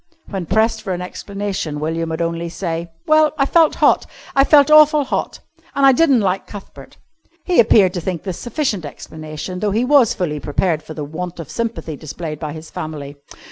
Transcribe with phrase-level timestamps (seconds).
[0.31, 4.07] When pressed for an explanation William would only say: "Well, I felt hot.
[4.35, 5.41] I felt awful hot,
[5.75, 6.97] an' I di'n't like Cuthbert."
[7.45, 11.39] He appeared to think this sufficient explanation, though he was fully prepared for the want
[11.39, 13.15] of sympathy displayed by his family.